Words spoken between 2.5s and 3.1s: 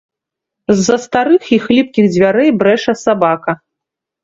брэша